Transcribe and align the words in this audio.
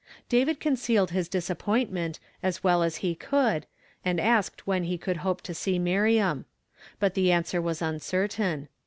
David 0.29 0.59
concealed 0.59 1.11
his 1.11 1.29
disappointment 1.29 2.17
as 2.41 2.63
well 2.63 2.81
as 2.81 2.97
he 3.05 3.13
could, 3.13 3.67
and 4.03 4.19
asked 4.19 4.65
when 4.65 4.85
he 4.85 4.97
could 4.97 5.17
hope 5.17 5.41
to 5.43 5.53
see 5.53 5.77
Miriam. 5.77 6.45
But 6.99 7.13
the 7.13 7.31
answer 7.31 7.61
was 7.61 7.83
uncertain. 7.83 8.67